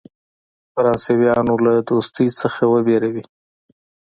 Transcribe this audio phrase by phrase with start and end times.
[0.73, 3.23] فرانسویانو له دوستی څخه وبېروي.